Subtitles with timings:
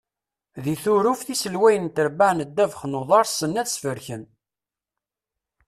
[0.63, 4.23] Di Turuft, iselwayen n trebbaɛ n ddabex n uḍar ssnen ad sfreken.